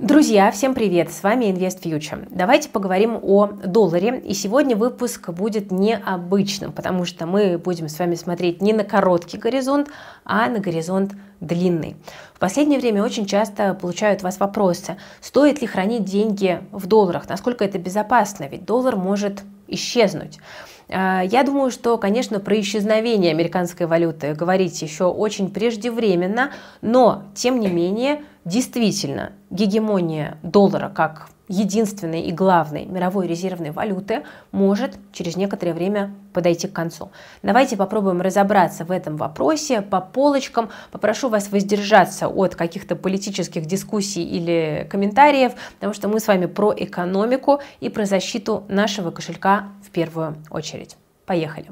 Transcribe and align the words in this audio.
Друзья, 0.00 0.50
всем 0.50 0.74
привет! 0.74 1.12
С 1.12 1.22
вами 1.22 1.44
Invest 1.44 1.82
Future. 1.82 2.26
Давайте 2.28 2.68
поговорим 2.68 3.16
о 3.22 3.46
долларе. 3.46 4.18
И 4.18 4.34
сегодня 4.34 4.74
выпуск 4.74 5.30
будет 5.30 5.70
необычным, 5.70 6.72
потому 6.72 7.04
что 7.04 7.26
мы 7.26 7.58
будем 7.58 7.88
с 7.88 7.96
вами 8.00 8.16
смотреть 8.16 8.60
не 8.60 8.72
на 8.72 8.82
короткий 8.82 9.38
горизонт, 9.38 9.90
а 10.24 10.48
на 10.48 10.58
горизонт 10.58 11.12
длинный. 11.38 11.94
В 12.34 12.40
последнее 12.40 12.80
время 12.80 13.04
очень 13.04 13.24
часто 13.24 13.72
получают 13.74 14.24
вас 14.24 14.40
вопросы, 14.40 14.96
стоит 15.20 15.60
ли 15.60 15.68
хранить 15.68 16.04
деньги 16.04 16.60
в 16.72 16.88
долларах, 16.88 17.28
насколько 17.28 17.64
это 17.64 17.78
безопасно, 17.78 18.48
ведь 18.50 18.64
доллар 18.64 18.96
может 18.96 19.44
исчезнуть. 19.68 20.40
А, 20.88 21.22
я 21.22 21.44
думаю, 21.44 21.70
что, 21.70 21.98
конечно, 21.98 22.40
про 22.40 22.58
исчезновение 22.60 23.30
американской 23.30 23.86
валюты 23.86 24.34
говорить 24.34 24.82
еще 24.82 25.04
очень 25.04 25.50
преждевременно, 25.52 26.50
но, 26.82 27.22
тем 27.36 27.60
не 27.60 27.68
менее, 27.68 28.22
действительно 28.44 29.32
гегемония 29.50 30.38
доллара 30.42 30.88
как 30.88 31.28
единственной 31.48 32.22
и 32.22 32.32
главной 32.32 32.86
мировой 32.86 33.26
резервной 33.26 33.70
валюты 33.70 34.24
может 34.50 34.96
через 35.12 35.36
некоторое 35.36 35.74
время 35.74 36.14
подойти 36.32 36.68
к 36.68 36.72
концу. 36.72 37.10
Давайте 37.42 37.76
попробуем 37.76 38.20
разобраться 38.20 38.84
в 38.84 38.90
этом 38.90 39.16
вопросе 39.16 39.82
по 39.82 40.00
полочкам. 40.00 40.70
Попрошу 40.90 41.28
вас 41.28 41.50
воздержаться 41.50 42.28
от 42.28 42.54
каких-то 42.54 42.96
политических 42.96 43.66
дискуссий 43.66 44.24
или 44.24 44.86
комментариев, 44.90 45.52
потому 45.74 45.92
что 45.92 46.08
мы 46.08 46.20
с 46.20 46.26
вами 46.26 46.46
про 46.46 46.72
экономику 46.74 47.60
и 47.80 47.88
про 47.88 48.06
защиту 48.06 48.64
нашего 48.68 49.10
кошелька 49.10 49.68
в 49.86 49.90
первую 49.90 50.36
очередь. 50.50 50.96
Поехали! 51.26 51.70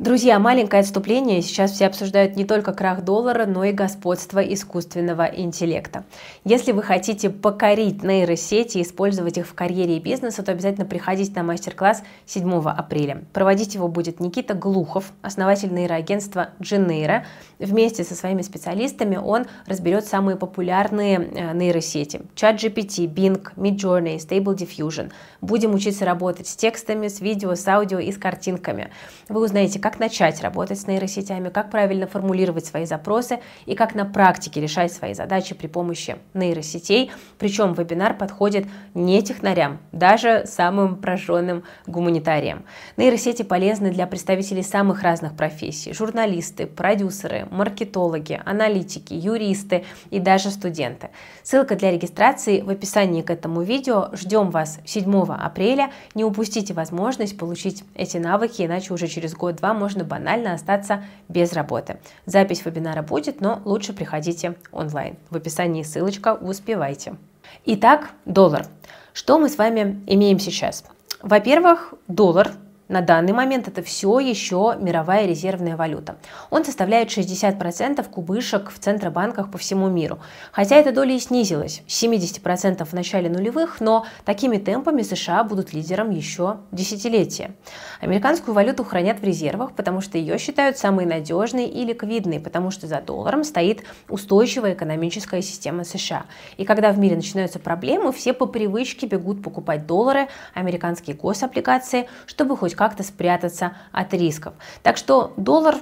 Друзья, 0.00 0.38
маленькое 0.38 0.80
отступление. 0.80 1.42
Сейчас 1.42 1.72
все 1.72 1.86
обсуждают 1.86 2.34
не 2.34 2.46
только 2.46 2.72
крах 2.72 3.04
доллара, 3.04 3.44
но 3.44 3.64
и 3.64 3.72
господство 3.72 4.38
искусственного 4.38 5.24
интеллекта. 5.24 6.04
Если 6.42 6.72
вы 6.72 6.82
хотите 6.82 7.28
покорить 7.28 8.02
нейросети 8.02 8.78
и 8.78 8.82
использовать 8.82 9.36
их 9.36 9.46
в 9.46 9.52
карьере 9.52 9.98
и 9.98 10.00
бизнесе, 10.00 10.40
то 10.40 10.52
обязательно 10.52 10.86
приходите 10.86 11.34
на 11.34 11.42
мастер-класс 11.42 12.02
7 12.24 12.50
апреля. 12.70 13.24
Проводить 13.34 13.74
его 13.74 13.88
будет 13.88 14.20
Никита 14.20 14.54
Глухов, 14.54 15.12
основатель 15.20 15.70
нейроагентства 15.70 16.48
Genera. 16.60 17.24
Вместе 17.58 18.02
со 18.02 18.14
своими 18.14 18.40
специалистами 18.40 19.16
он 19.16 19.44
разберет 19.66 20.06
самые 20.06 20.38
популярные 20.38 21.18
э, 21.18 21.52
нейросети. 21.52 22.22
ChatGPT, 22.36 23.04
Bing, 23.04 23.46
Midjourney, 23.54 24.16
Stable 24.16 24.56
Diffusion. 24.56 25.12
Будем 25.42 25.74
учиться 25.74 26.06
работать 26.06 26.48
с 26.48 26.56
текстами, 26.56 27.08
с 27.08 27.20
видео, 27.20 27.54
с 27.54 27.68
аудио 27.68 27.98
и 27.98 28.10
с 28.10 28.16
картинками. 28.16 28.88
Вы 29.28 29.44
узнаете, 29.44 29.78
как 29.78 29.89
как 29.90 29.98
начать 29.98 30.40
работать 30.40 30.78
с 30.78 30.86
нейросетями, 30.86 31.48
как 31.48 31.68
правильно 31.68 32.06
формулировать 32.06 32.64
свои 32.64 32.84
запросы 32.84 33.40
и 33.66 33.74
как 33.74 33.96
на 33.96 34.04
практике 34.04 34.60
решать 34.60 34.92
свои 34.92 35.14
задачи 35.14 35.52
при 35.52 35.66
помощи 35.66 36.16
нейросетей. 36.32 37.10
Причем 37.38 37.74
вебинар 37.74 38.16
подходит 38.16 38.68
не 38.94 39.20
технарям, 39.20 39.80
даже 39.90 40.44
самым 40.46 40.94
прожженным 40.94 41.64
гуманитариям. 41.88 42.62
Нейросети 42.96 43.42
полезны 43.42 43.90
для 43.90 44.06
представителей 44.06 44.62
самых 44.62 45.02
разных 45.02 45.34
профессий. 45.34 45.92
Журналисты, 45.92 46.68
продюсеры, 46.68 47.48
маркетологи, 47.50 48.40
аналитики, 48.44 49.14
юристы 49.14 49.84
и 50.10 50.20
даже 50.20 50.50
студенты. 50.50 51.08
Ссылка 51.42 51.74
для 51.74 51.90
регистрации 51.90 52.60
в 52.60 52.70
описании 52.70 53.22
к 53.22 53.30
этому 53.30 53.62
видео. 53.62 54.10
Ждем 54.12 54.50
вас 54.50 54.78
7 54.84 55.32
апреля. 55.32 55.90
Не 56.14 56.22
упустите 56.22 56.74
возможность 56.74 57.36
получить 57.36 57.82
эти 57.96 58.18
навыки, 58.18 58.62
иначе 58.62 58.94
уже 58.94 59.08
через 59.08 59.34
год-два 59.34 59.74
можно 59.80 60.04
банально 60.04 60.52
остаться 60.52 61.02
без 61.28 61.52
работы. 61.54 61.98
Запись 62.26 62.64
вебинара 62.64 63.02
будет, 63.02 63.40
но 63.40 63.60
лучше 63.64 63.92
приходите 63.92 64.54
онлайн. 64.70 65.16
В 65.30 65.36
описании 65.36 65.82
ссылочка, 65.82 66.34
успевайте. 66.34 67.16
Итак, 67.64 68.10
доллар. 68.26 68.66
Что 69.14 69.38
мы 69.38 69.48
с 69.48 69.58
вами 69.58 70.02
имеем 70.06 70.38
сейчас? 70.38 70.84
Во-первых, 71.22 71.94
доллар 72.06 72.52
на 72.90 73.02
данный 73.02 73.32
момент 73.32 73.68
это 73.68 73.82
все 73.84 74.18
еще 74.18 74.76
мировая 74.80 75.24
резервная 75.24 75.76
валюта. 75.76 76.16
Он 76.50 76.64
составляет 76.64 77.08
60% 77.08 78.04
кубышек 78.10 78.72
в 78.72 78.80
центробанках 78.80 79.50
по 79.50 79.58
всему 79.58 79.88
миру. 79.88 80.18
Хотя 80.50 80.74
эта 80.74 80.90
доля 80.92 81.14
и 81.14 81.20
снизилась 81.20 81.82
с 81.86 82.02
70% 82.02 82.84
в 82.84 82.92
начале 82.92 83.30
нулевых, 83.30 83.80
но 83.80 84.06
такими 84.24 84.56
темпами 84.56 85.02
США 85.02 85.44
будут 85.44 85.72
лидером 85.72 86.10
еще 86.10 86.56
десятилетия. 86.72 87.52
Американскую 88.00 88.54
валюту 88.54 88.82
хранят 88.82 89.20
в 89.20 89.24
резервах, 89.24 89.72
потому 89.76 90.00
что 90.00 90.18
ее 90.18 90.36
считают 90.38 90.76
самой 90.76 91.06
надежной 91.06 91.66
и 91.66 91.84
ликвидной, 91.84 92.40
потому 92.40 92.72
что 92.72 92.88
за 92.88 93.00
долларом 93.00 93.44
стоит 93.44 93.84
устойчивая 94.08 94.74
экономическая 94.74 95.42
система 95.42 95.84
США. 95.84 96.24
И 96.56 96.64
когда 96.64 96.90
в 96.90 96.98
мире 96.98 97.14
начинаются 97.14 97.60
проблемы, 97.60 98.12
все 98.12 98.32
по 98.32 98.46
привычке 98.46 99.06
бегут 99.06 99.44
покупать 99.44 99.86
доллары, 99.86 100.26
американские 100.54 101.14
гособлигации, 101.14 102.08
чтобы 102.26 102.56
хоть 102.56 102.74
как-то 102.80 103.02
спрятаться 103.02 103.76
от 103.92 104.14
рисков. 104.14 104.54
Так 104.82 104.96
что 104.96 105.34
доллар 105.36 105.74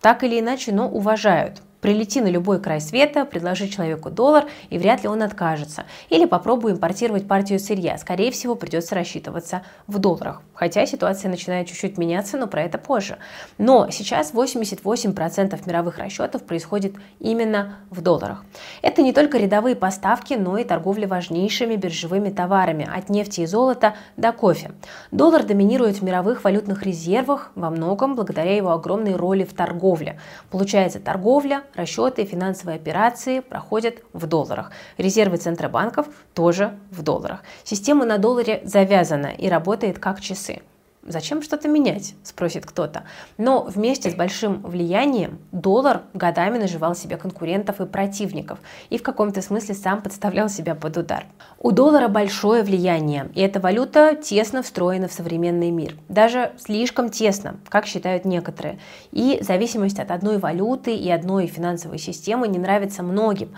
так 0.00 0.24
или 0.24 0.40
иначе, 0.40 0.72
но 0.72 0.88
уважают. 0.88 1.60
Прилети 1.86 2.20
на 2.20 2.26
любой 2.26 2.60
край 2.60 2.80
света, 2.80 3.24
предложи 3.24 3.68
человеку 3.68 4.10
доллар, 4.10 4.46
и 4.70 4.76
вряд 4.76 5.04
ли 5.04 5.08
он 5.08 5.22
откажется. 5.22 5.84
Или 6.08 6.24
попробуй 6.24 6.72
импортировать 6.72 7.28
партию 7.28 7.60
сырья. 7.60 7.96
Скорее 7.96 8.32
всего, 8.32 8.56
придется 8.56 8.96
рассчитываться 8.96 9.62
в 9.86 10.00
долларах. 10.00 10.42
Хотя 10.52 10.84
ситуация 10.84 11.30
начинает 11.30 11.68
чуть-чуть 11.68 11.96
меняться, 11.96 12.38
но 12.38 12.48
про 12.48 12.62
это 12.62 12.78
позже. 12.78 13.18
Но 13.56 13.88
сейчас 13.90 14.34
88% 14.34 15.60
мировых 15.64 15.98
расчетов 15.98 16.42
происходит 16.42 16.96
именно 17.20 17.76
в 17.90 18.00
долларах. 18.00 18.44
Это 18.82 19.02
не 19.02 19.12
только 19.12 19.38
рядовые 19.38 19.76
поставки, 19.76 20.34
но 20.34 20.58
и 20.58 20.64
торговля 20.64 21.06
важнейшими 21.06 21.76
биржевыми 21.76 22.30
товарами, 22.30 22.88
от 22.92 23.10
нефти 23.10 23.42
и 23.42 23.46
золота 23.46 23.94
до 24.16 24.32
кофе. 24.32 24.72
Доллар 25.12 25.44
доминирует 25.44 25.98
в 25.98 26.02
мировых 26.02 26.42
валютных 26.42 26.82
резервах 26.82 27.52
во 27.54 27.70
многом 27.70 28.16
благодаря 28.16 28.56
его 28.56 28.72
огромной 28.72 29.14
роли 29.14 29.44
в 29.44 29.54
торговле. 29.54 30.18
Получается 30.50 30.98
торговля, 30.98 31.62
расчеты 31.76 32.24
финансовые 32.24 32.76
операции 32.76 33.40
проходят 33.40 34.02
в 34.12 34.26
долларах. 34.26 34.72
Резервы 34.98 35.36
центробанков 35.36 36.06
тоже 36.34 36.78
в 36.90 37.02
долларах. 37.02 37.42
Система 37.64 38.04
на 38.04 38.18
долларе 38.18 38.60
завязана 38.64 39.28
и 39.28 39.48
работает 39.48 39.98
как 39.98 40.20
часы. 40.20 40.62
Зачем 41.08 41.40
что-то 41.40 41.68
менять, 41.68 42.14
спросит 42.24 42.66
кто-то. 42.66 43.04
Но 43.38 43.62
вместе 43.62 44.10
с 44.10 44.14
большим 44.14 44.60
влиянием 44.62 45.38
доллар 45.52 46.02
годами 46.14 46.58
наживал 46.58 46.96
себе 46.96 47.16
конкурентов 47.16 47.80
и 47.80 47.86
противников 47.86 48.58
и 48.90 48.98
в 48.98 49.02
каком-то 49.02 49.40
смысле 49.40 49.74
сам 49.74 50.02
подставлял 50.02 50.48
себя 50.48 50.74
под 50.74 50.96
удар. 50.96 51.26
У 51.60 51.70
доллара 51.70 52.08
большое 52.08 52.64
влияние, 52.64 53.30
и 53.34 53.40
эта 53.40 53.60
валюта 53.60 54.16
тесно 54.16 54.62
встроена 54.62 55.06
в 55.06 55.12
современный 55.12 55.70
мир. 55.70 55.96
Даже 56.08 56.52
слишком 56.58 57.10
тесно, 57.10 57.56
как 57.68 57.86
считают 57.86 58.24
некоторые. 58.24 58.78
И 59.12 59.38
зависимость 59.40 60.00
от 60.00 60.10
одной 60.10 60.38
валюты 60.38 60.94
и 60.94 61.10
одной 61.10 61.46
финансовой 61.46 61.98
системы 61.98 62.48
не 62.48 62.58
нравится 62.58 63.02
многим. 63.02 63.54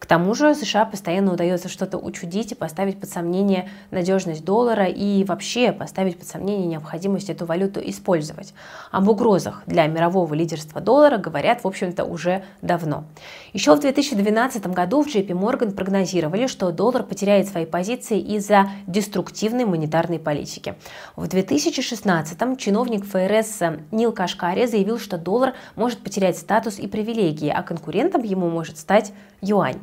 К 0.00 0.06
тому 0.06 0.34
же 0.34 0.54
США 0.54 0.86
постоянно 0.86 1.32
удается 1.32 1.68
что-то 1.68 1.98
учудить 1.98 2.52
и 2.52 2.54
поставить 2.54 2.98
под 2.98 3.10
сомнение 3.10 3.68
надежность 3.90 4.44
доллара 4.44 4.86
и 4.86 5.22
вообще 5.24 5.72
поставить 5.72 6.18
под 6.18 6.26
сомнение 6.26 6.66
необходимость 6.66 7.28
эту 7.28 7.44
валюту 7.44 7.80
использовать. 7.84 8.54
Об 8.90 9.08
угрозах 9.08 9.62
для 9.66 9.86
мирового 9.86 10.32
лидерства 10.32 10.80
доллара 10.80 11.18
говорят, 11.18 11.62
в 11.62 11.66
общем-то, 11.68 12.04
уже 12.04 12.42
давно. 12.62 13.04
Еще 13.52 13.76
в 13.76 13.80
2012 13.80 14.66
году 14.68 15.02
в 15.02 15.06
JP 15.06 15.28
Morgan 15.28 15.72
прогнозировали, 15.72 16.46
что 16.46 16.72
доллар 16.72 17.02
потеряет 17.04 17.48
свои 17.48 17.66
позиции 17.66 18.18
из-за 18.18 18.70
деструктивной 18.86 19.66
монетарной 19.66 20.18
политики. 20.18 20.74
В 21.14 21.28
2016 21.28 22.58
чиновник 22.58 23.04
ФРС 23.04 23.60
Нил 23.92 24.12
Кашкари 24.12 24.64
заявил, 24.64 24.98
что 24.98 25.18
доллар 25.18 25.52
может 25.76 25.98
потерять 25.98 26.38
статус 26.38 26.78
и 26.78 26.88
привилегии, 26.88 27.50
а 27.50 27.62
конкурентом 27.62 28.22
ему 28.22 28.48
может 28.48 28.78
стать 28.78 29.12
юань. 29.42 29.78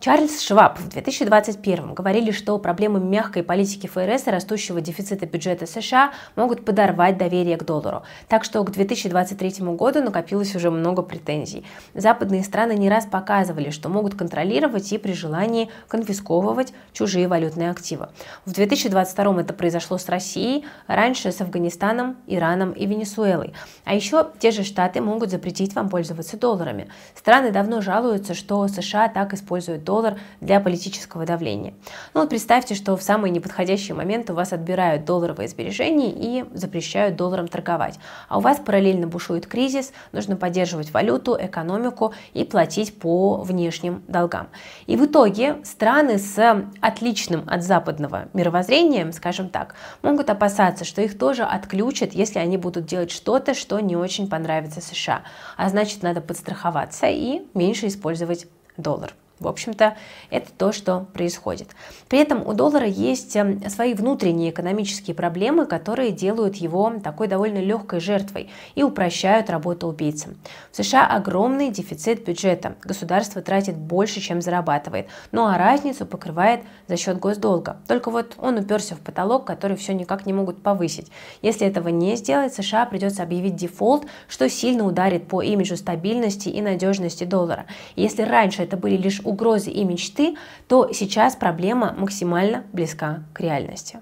Чарльз 0.00 0.40
Шваб 0.40 0.78
в 0.78 0.88
2021 0.88 1.92
говорили, 1.92 2.30
что 2.30 2.56
проблемы 2.58 3.00
мягкой 3.00 3.42
политики 3.42 3.86
ФРС 3.86 4.28
и 4.28 4.30
растущего 4.30 4.80
дефицита 4.80 5.26
бюджета 5.26 5.66
США 5.66 6.12
могут 6.36 6.64
подорвать 6.64 7.18
доверие 7.18 7.58
к 7.58 7.64
доллару. 7.64 8.04
Так 8.26 8.44
что 8.44 8.64
к 8.64 8.70
2023 8.70 9.62
году 9.76 10.02
накопилось 10.02 10.56
уже 10.56 10.70
много 10.70 11.02
претензий. 11.02 11.66
Западные 11.92 12.44
страны 12.44 12.78
не 12.78 12.88
раз 12.88 13.04
показывали, 13.04 13.68
что 13.68 13.90
могут 13.90 14.14
контролировать 14.14 14.90
и 14.90 14.96
при 14.96 15.12
желании 15.12 15.68
конфисковывать 15.86 16.72
чужие 16.94 17.28
валютные 17.28 17.70
активы. 17.70 18.08
В 18.46 18.54
2022 18.54 19.42
это 19.42 19.52
произошло 19.52 19.98
с 19.98 20.08
Россией, 20.08 20.64
раньше 20.86 21.30
с 21.30 21.42
Афганистаном, 21.42 22.16
Ираном 22.26 22.72
и 22.72 22.86
Венесуэлой. 22.86 23.52
А 23.84 23.94
еще 23.94 24.28
те 24.38 24.50
же 24.50 24.64
штаты 24.64 25.02
могут 25.02 25.28
запретить 25.30 25.74
вам 25.74 25.90
пользоваться 25.90 26.38
долларами. 26.38 26.88
Страны 27.14 27.50
давно 27.50 27.82
жалуются, 27.82 28.32
что 28.32 28.66
США 28.66 29.08
так 29.08 29.34
используют 29.34 29.89
доллар 29.90 30.20
для 30.40 30.60
политического 30.60 31.26
давления. 31.26 31.74
Ну 32.14 32.20
вот 32.20 32.30
представьте, 32.30 32.76
что 32.76 32.96
в 32.96 33.02
самый 33.02 33.32
неподходящий 33.32 33.92
момент 33.92 34.30
у 34.30 34.34
вас 34.34 34.52
отбирают 34.52 35.04
долларовые 35.04 35.48
сбережения 35.48 36.12
и 36.12 36.44
запрещают 36.54 37.16
долларом 37.16 37.48
торговать. 37.48 37.98
А 38.28 38.38
у 38.38 38.40
вас 38.40 38.58
параллельно 38.58 39.08
бушует 39.08 39.48
кризис, 39.48 39.92
нужно 40.12 40.36
поддерживать 40.36 40.92
валюту, 40.92 41.36
экономику 41.36 42.14
и 42.34 42.44
платить 42.44 43.00
по 43.00 43.38
внешним 43.42 44.04
долгам. 44.06 44.46
И 44.86 44.96
в 44.96 45.06
итоге 45.06 45.56
страны 45.64 46.18
с 46.18 46.64
отличным 46.80 47.42
от 47.48 47.64
западного 47.64 48.28
мировоззрением, 48.32 49.12
скажем 49.12 49.48
так, 49.48 49.74
могут 50.02 50.30
опасаться, 50.30 50.84
что 50.84 51.02
их 51.02 51.18
тоже 51.18 51.42
отключат, 51.42 52.12
если 52.12 52.38
они 52.38 52.58
будут 52.58 52.86
делать 52.86 53.10
что-то, 53.10 53.54
что 53.54 53.80
не 53.80 53.96
очень 53.96 54.28
понравится 54.28 54.80
США. 54.80 55.22
А 55.56 55.68
значит, 55.68 56.04
надо 56.04 56.20
подстраховаться 56.20 57.06
и 57.08 57.42
меньше 57.54 57.88
использовать 57.88 58.46
доллар. 58.76 59.12
В 59.40 59.48
общем-то, 59.48 59.96
это 60.28 60.50
то, 60.58 60.70
что 60.70 61.06
происходит. 61.14 61.68
При 62.10 62.18
этом 62.18 62.46
у 62.46 62.52
доллара 62.52 62.86
есть 62.86 63.34
эм, 63.36 63.66
свои 63.70 63.94
внутренние 63.94 64.50
экономические 64.50 65.16
проблемы, 65.16 65.64
которые 65.64 66.12
делают 66.12 66.56
его 66.56 66.92
такой 67.02 67.26
довольно 67.26 67.58
легкой 67.58 68.00
жертвой 68.00 68.50
и 68.74 68.82
упрощают 68.82 69.48
работу 69.48 69.86
убийцам. 69.86 70.36
В 70.72 70.76
США 70.76 71.06
огромный 71.06 71.70
дефицит 71.70 72.22
бюджета. 72.26 72.74
Государство 72.82 73.40
тратит 73.40 73.78
больше, 73.78 74.20
чем 74.20 74.42
зарабатывает. 74.42 75.08
Ну 75.32 75.46
а 75.46 75.56
разницу 75.56 76.04
покрывает 76.04 76.60
за 76.86 76.98
счет 76.98 77.18
госдолга. 77.18 77.78
Только 77.88 78.10
вот 78.10 78.34
он 78.36 78.58
уперся 78.58 78.94
в 78.94 79.00
потолок, 79.00 79.46
который 79.46 79.78
все 79.78 79.94
никак 79.94 80.26
не 80.26 80.34
могут 80.34 80.62
повысить. 80.62 81.10
Если 81.40 81.66
этого 81.66 81.88
не 81.88 82.14
сделать, 82.16 82.52
США 82.52 82.84
придется 82.84 83.22
объявить 83.22 83.56
дефолт, 83.56 84.04
что 84.28 84.50
сильно 84.50 84.84
ударит 84.84 85.28
по 85.28 85.40
имиджу 85.40 85.78
стабильности 85.78 86.50
и 86.50 86.60
надежности 86.60 87.24
доллара. 87.24 87.64
если 87.96 88.22
раньше 88.22 88.62
это 88.62 88.76
были 88.76 88.98
лишь 88.98 89.22
угрозы 89.30 89.70
и 89.70 89.84
мечты, 89.84 90.36
то 90.68 90.92
сейчас 90.92 91.36
проблема 91.36 91.94
максимально 91.96 92.64
близка 92.72 93.22
к 93.32 93.40
реальности. 93.40 94.00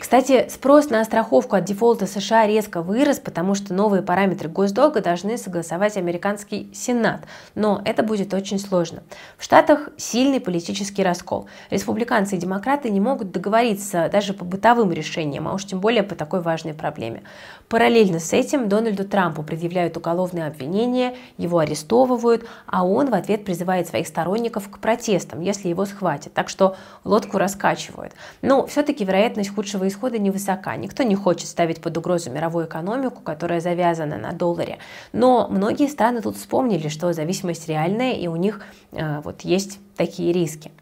Кстати, 0.00 0.46
спрос 0.48 0.90
на 0.90 1.02
страховку 1.04 1.56
от 1.56 1.64
дефолта 1.64 2.06
США 2.06 2.46
резко 2.46 2.82
вырос, 2.82 3.18
потому 3.18 3.56
что 3.56 3.74
новые 3.74 4.02
параметры 4.02 4.48
госдолга 4.48 5.00
должны 5.00 5.36
согласовать 5.36 5.96
американский 5.96 6.70
Сенат. 6.72 7.22
Но 7.56 7.82
это 7.84 8.04
будет 8.04 8.32
очень 8.32 8.60
сложно. 8.60 9.02
В 9.38 9.42
Штатах 9.42 9.88
сильный 9.96 10.40
политический 10.40 11.02
раскол. 11.02 11.48
Республиканцы 11.70 12.36
и 12.36 12.38
демократы 12.38 12.90
не 12.90 13.00
могут 13.00 13.32
договориться 13.32 14.08
даже 14.12 14.34
по 14.34 14.44
бытовым 14.44 14.92
решениям, 14.92 15.48
а 15.48 15.54
уж 15.54 15.64
тем 15.64 15.80
более 15.80 16.04
по 16.04 16.14
такой 16.14 16.42
важной 16.42 16.74
проблеме. 16.74 17.24
Параллельно 17.68 18.20
с 18.20 18.32
этим 18.32 18.68
Дональду 18.68 19.04
Трампу 19.04 19.42
предъявляют 19.42 19.96
уголовные 19.96 20.46
обвинения, 20.46 21.16
его 21.38 21.58
арестовывают, 21.58 22.46
а 22.66 22.86
он 22.86 23.10
в 23.10 23.14
ответ 23.14 23.44
призывает 23.44 23.88
своих 23.88 24.06
сторонников 24.06 24.68
к 24.68 24.78
протестам, 24.78 25.40
если 25.40 25.68
его 25.68 25.86
схватят. 25.86 26.34
Так 26.34 26.48
что 26.48 26.76
лодку 27.02 27.38
раскачивают. 27.38 28.12
Но 28.42 28.66
все-таки 28.66 29.04
вероятность 29.04 29.52
худшего 29.52 29.71
лучшего 29.72 29.88
исхода 29.88 30.18
невысока. 30.18 30.76
Никто 30.76 31.02
не 31.02 31.14
хочет 31.14 31.48
ставить 31.48 31.80
под 31.80 31.96
угрозу 31.96 32.30
мировую 32.30 32.66
экономику, 32.66 33.22
которая 33.22 33.60
завязана 33.60 34.18
на 34.18 34.32
долларе. 34.32 34.78
Но 35.12 35.48
многие 35.48 35.88
страны 35.88 36.20
тут 36.20 36.36
вспомнили, 36.36 36.88
что 36.88 37.12
зависимость 37.12 37.68
реальная, 37.68 38.12
и 38.12 38.26
у 38.26 38.36
них 38.36 38.60
э, 38.92 39.20
вот 39.20 39.42
есть 39.42 39.78
такие 39.96 40.32
риски. 40.32 40.72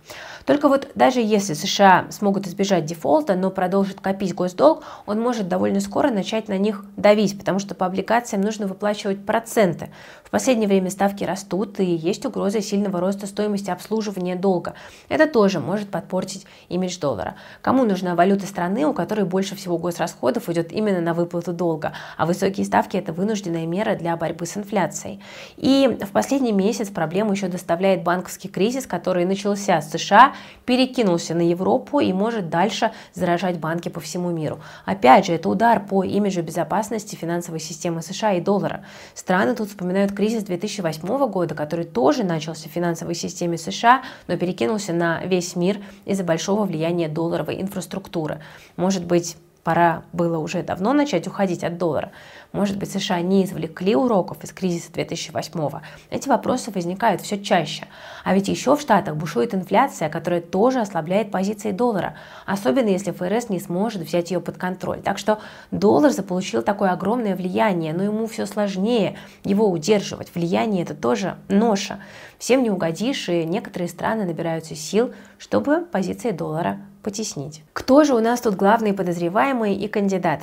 Только 0.46 0.68
вот 0.68 0.88
даже 0.94 1.20
если 1.20 1.54
США 1.54 2.06
смогут 2.10 2.46
избежать 2.46 2.84
дефолта, 2.84 3.34
но 3.34 3.50
продолжат 3.50 4.00
копить 4.00 4.34
госдолг, 4.34 4.82
он 5.06 5.20
может 5.20 5.48
довольно 5.48 5.80
скоро 5.80 6.10
начать 6.10 6.48
на 6.48 6.58
них 6.58 6.84
давить, 6.96 7.38
потому 7.38 7.58
что 7.58 7.74
по 7.74 7.86
облигациям 7.86 8.42
нужно 8.42 8.66
выплачивать 8.66 9.24
проценты. 9.24 9.90
В 10.24 10.30
последнее 10.30 10.68
время 10.68 10.90
ставки 10.90 11.24
растут 11.24 11.80
и 11.80 11.84
есть 11.84 12.24
угроза 12.24 12.60
сильного 12.60 13.00
роста 13.00 13.26
стоимости 13.26 13.70
обслуживания 13.70 14.36
долга. 14.36 14.74
Это 15.08 15.26
тоже 15.26 15.60
может 15.60 15.90
подпортить 15.90 16.46
имидж 16.68 16.98
доллара. 16.98 17.36
Кому 17.62 17.84
нужна 17.84 18.14
валюта 18.14 18.46
страны, 18.46 18.86
у 18.86 18.94
которой 18.94 19.24
больше 19.24 19.56
всего 19.56 19.76
госрасходов 19.76 20.48
идет 20.48 20.72
именно 20.72 21.00
на 21.00 21.14
выплату 21.14 21.52
долга, 21.52 21.92
а 22.16 22.26
высокие 22.26 22.64
ставки 22.64 22.96
это 22.96 23.12
вынужденная 23.12 23.66
мера 23.66 23.94
для 23.96 24.16
борьбы 24.16 24.46
с 24.46 24.56
инфляцией. 24.56 25.20
И 25.56 25.98
в 26.00 26.10
последний 26.10 26.52
месяц 26.52 26.88
проблему 26.90 27.32
еще 27.32 27.48
доставляет 27.48 28.04
банковский 28.04 28.48
кризис, 28.48 28.86
который 28.86 28.99
начался 29.04 29.80
с 29.80 29.90
США 29.90 30.34
перекинулся 30.64 31.34
на 31.34 31.42
Европу 31.42 32.00
и 32.00 32.12
может 32.12 32.48
дальше 32.48 32.92
заражать 33.12 33.58
банки 33.58 33.88
по 33.88 34.00
всему 34.00 34.30
миру. 34.30 34.60
Опять 34.84 35.26
же, 35.26 35.32
это 35.32 35.48
удар 35.48 35.84
по 35.84 36.04
имиджу 36.04 36.42
безопасности 36.42 37.16
финансовой 37.16 37.60
системы 37.60 38.02
США 38.02 38.34
и 38.34 38.40
доллара. 38.40 38.84
Страны 39.14 39.54
тут 39.54 39.68
вспоминают 39.68 40.12
кризис 40.12 40.44
2008 40.44 41.26
года, 41.28 41.54
который 41.54 41.84
тоже 41.84 42.24
начался 42.24 42.68
в 42.68 42.72
финансовой 42.72 43.14
системе 43.14 43.58
США, 43.58 44.02
но 44.28 44.36
перекинулся 44.36 44.92
на 44.92 45.24
весь 45.24 45.56
мир 45.56 45.78
из-за 46.04 46.24
большого 46.24 46.64
влияния 46.64 47.08
долларовой 47.08 47.60
инфраструктуры. 47.60 48.40
Может 48.76 49.04
быть, 49.04 49.36
пора 49.62 50.02
было 50.12 50.38
уже 50.38 50.62
давно 50.62 50.92
начать 50.92 51.26
уходить 51.26 51.64
от 51.64 51.78
доллара. 51.78 52.12
Может 52.52 52.78
быть, 52.78 52.90
США 52.90 53.20
не 53.20 53.44
извлекли 53.44 53.94
уроков 53.94 54.42
из 54.42 54.52
кризиса 54.52 54.90
2008-го? 54.92 55.82
Эти 56.10 56.28
вопросы 56.28 56.72
возникают 56.72 57.20
все 57.20 57.40
чаще. 57.40 57.86
А 58.24 58.34
ведь 58.34 58.48
еще 58.48 58.76
в 58.76 58.80
Штатах 58.80 59.16
бушует 59.16 59.54
инфляция, 59.54 60.08
которая 60.08 60.40
тоже 60.40 60.80
ослабляет 60.80 61.30
позиции 61.30 61.70
доллара, 61.70 62.16
особенно 62.46 62.88
если 62.88 63.12
ФРС 63.12 63.50
не 63.50 63.60
сможет 63.60 64.02
взять 64.02 64.32
ее 64.32 64.40
под 64.40 64.56
контроль. 64.56 65.00
Так 65.00 65.18
что 65.18 65.38
доллар 65.70 66.10
заполучил 66.10 66.62
такое 66.62 66.90
огромное 66.90 67.36
влияние, 67.36 67.92
но 67.92 68.02
ему 68.02 68.26
все 68.26 68.46
сложнее 68.46 69.16
его 69.44 69.70
удерживать. 69.70 70.34
Влияние 70.34 70.82
это 70.82 70.94
тоже 70.94 71.36
ноша. 71.48 72.00
Всем 72.38 72.64
не 72.64 72.70
угодишь, 72.70 73.28
и 73.28 73.44
некоторые 73.44 73.88
страны 73.88 74.24
набираются 74.24 74.74
сил, 74.74 75.12
чтобы 75.38 75.82
позиции 75.82 76.32
доллара 76.32 76.80
потеснить. 77.02 77.62
Кто 77.72 78.04
же 78.04 78.14
у 78.14 78.20
нас 78.20 78.40
тут 78.40 78.56
главный 78.56 78.92
подозреваемый 78.92 79.74
и 79.74 79.88
кандидат? 79.88 80.42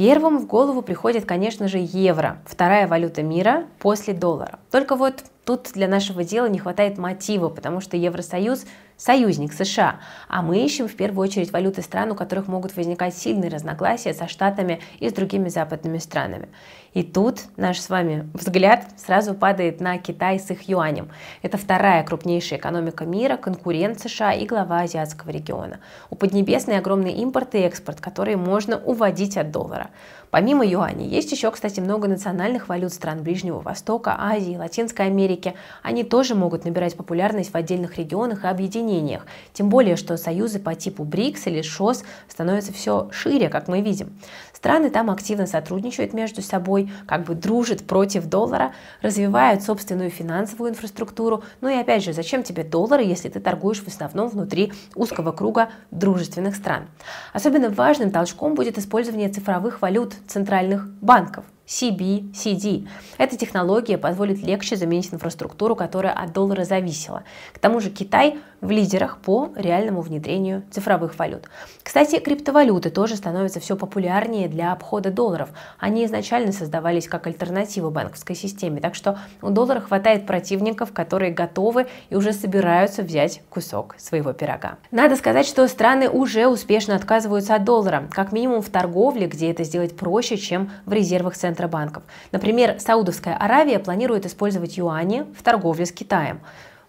Первым 0.00 0.38
в 0.38 0.46
голову 0.46 0.80
приходит, 0.80 1.26
конечно 1.26 1.68
же, 1.68 1.76
евро, 1.78 2.38
вторая 2.46 2.88
валюта 2.88 3.22
мира 3.22 3.66
после 3.80 4.14
доллара. 4.14 4.58
Только 4.70 4.96
вот 4.96 5.24
тут 5.44 5.72
для 5.74 5.88
нашего 5.88 6.24
дела 6.24 6.48
не 6.48 6.58
хватает 6.58 6.96
мотива, 6.96 7.50
потому 7.50 7.82
что 7.82 7.98
Евросоюз 7.98 8.64
союзник 9.00 9.54
США, 9.54 10.00
а 10.28 10.42
мы 10.42 10.62
ищем 10.62 10.86
в 10.86 10.94
первую 10.94 11.26
очередь 11.26 11.52
валюты 11.52 11.80
стран, 11.80 12.10
у 12.10 12.14
которых 12.14 12.48
могут 12.48 12.76
возникать 12.76 13.16
сильные 13.16 13.50
разногласия 13.50 14.12
со 14.12 14.28
Штатами 14.28 14.80
и 14.98 15.08
с 15.08 15.12
другими 15.12 15.48
западными 15.48 15.98
странами. 15.98 16.48
И 16.92 17.02
тут 17.02 17.42
наш 17.56 17.78
с 17.80 17.88
вами 17.88 18.28
взгляд 18.34 18.84
сразу 18.96 19.34
падает 19.34 19.80
на 19.80 19.96
Китай 19.98 20.38
с 20.38 20.50
их 20.50 20.68
юанем. 20.68 21.08
Это 21.40 21.56
вторая 21.56 22.02
крупнейшая 22.02 22.58
экономика 22.58 23.04
мира, 23.04 23.36
конкурент 23.36 24.00
США 24.00 24.32
и 24.32 24.44
глава 24.44 24.80
азиатского 24.80 25.30
региона. 25.30 25.80
У 26.10 26.16
Поднебесной 26.16 26.78
огромный 26.78 27.12
импорт 27.12 27.54
и 27.54 27.58
экспорт, 27.58 28.00
которые 28.00 28.36
можно 28.36 28.76
уводить 28.76 29.36
от 29.36 29.50
доллара. 29.50 29.90
Помимо 30.30 30.64
юаней, 30.64 31.08
есть 31.08 31.32
еще, 31.32 31.50
кстати, 31.50 31.80
много 31.80 32.06
национальных 32.06 32.68
валют 32.68 32.92
стран 32.92 33.22
Ближнего 33.22 33.58
Востока, 33.58 34.14
Азии, 34.16 34.56
Латинской 34.56 35.06
Америки. 35.06 35.54
Они 35.82 36.04
тоже 36.04 36.36
могут 36.36 36.64
набирать 36.64 36.96
популярность 36.96 37.52
в 37.52 37.56
отдельных 37.56 37.98
регионах 37.98 38.44
и 38.44 38.48
объединениях. 38.48 39.26
Тем 39.52 39.68
более, 39.68 39.96
что 39.96 40.16
союзы 40.16 40.60
по 40.60 40.76
типу 40.76 41.02
БРИКС 41.02 41.48
или 41.48 41.62
ШОС 41.62 42.04
становятся 42.28 42.72
все 42.72 43.08
шире, 43.10 43.48
как 43.48 43.66
мы 43.66 43.80
видим. 43.80 44.12
Страны 44.60 44.90
там 44.90 45.08
активно 45.08 45.46
сотрудничают 45.46 46.12
между 46.12 46.42
собой, 46.42 46.92
как 47.06 47.24
бы 47.24 47.34
дружат 47.34 47.86
против 47.86 48.26
доллара, 48.26 48.74
развивают 49.00 49.62
собственную 49.62 50.10
финансовую 50.10 50.72
инфраструктуру. 50.72 51.42
Ну 51.62 51.70
и 51.70 51.76
опять 51.76 52.04
же, 52.04 52.12
зачем 52.12 52.42
тебе 52.42 52.62
доллары, 52.62 53.02
если 53.02 53.30
ты 53.30 53.40
торгуешь 53.40 53.80
в 53.80 53.88
основном 53.88 54.28
внутри 54.28 54.74
узкого 54.94 55.32
круга 55.32 55.70
дружественных 55.90 56.54
стран? 56.56 56.88
Особенно 57.32 57.70
важным 57.70 58.10
толчком 58.10 58.54
будет 58.54 58.76
использование 58.76 59.30
цифровых 59.30 59.80
валют 59.80 60.14
центральных 60.28 60.86
банков– 61.00 61.46
CBCD. 61.70 62.88
Эта 63.16 63.36
технология 63.36 63.96
позволит 63.96 64.42
легче 64.42 64.74
заменить 64.74 65.14
инфраструктуру, 65.14 65.76
которая 65.76 66.12
от 66.12 66.32
доллара 66.32 66.64
зависела. 66.64 67.22
К 67.52 67.60
тому 67.60 67.78
же 67.78 67.90
Китай 67.90 68.38
в 68.60 68.70
лидерах 68.70 69.18
по 69.18 69.50
реальному 69.54 70.00
внедрению 70.00 70.64
цифровых 70.70 71.18
валют. 71.18 71.48
Кстати, 71.82 72.18
криптовалюты 72.18 72.90
тоже 72.90 73.16
становятся 73.16 73.60
все 73.60 73.76
популярнее 73.76 74.48
для 74.48 74.72
обхода 74.72 75.10
долларов. 75.10 75.50
Они 75.78 76.04
изначально 76.04 76.52
создавались 76.52 77.08
как 77.08 77.26
альтернатива 77.26 77.90
банковской 77.90 78.36
системе, 78.36 78.80
так 78.80 78.94
что 78.94 79.18
у 79.40 79.50
доллара 79.50 79.80
хватает 79.80 80.26
противников, 80.26 80.92
которые 80.92 81.32
готовы 81.32 81.86
и 82.10 82.16
уже 82.16 82.32
собираются 82.32 83.02
взять 83.02 83.42
кусок 83.48 83.94
своего 83.96 84.32
пирога. 84.32 84.76
Надо 84.90 85.16
сказать, 85.16 85.46
что 85.46 85.66
страны 85.68 86.10
уже 86.10 86.48
успешно 86.48 86.96
отказываются 86.96 87.54
от 87.54 87.64
доллара, 87.64 88.08
как 88.10 88.32
минимум 88.32 88.60
в 88.60 88.68
торговле, 88.68 89.26
где 89.26 89.50
это 89.50 89.64
сделать 89.64 89.96
проще, 89.96 90.36
чем 90.36 90.70
в 90.84 90.92
резервах 90.92 91.36
центра 91.36 91.59
центробанков. 91.60 92.02
Например, 92.32 92.78
Саудовская 92.80 93.36
Аравия 93.36 93.78
планирует 93.78 94.26
использовать 94.26 94.76
юани 94.76 95.24
в 95.38 95.42
торговле 95.42 95.86
с 95.86 95.92
Китаем. 95.92 96.40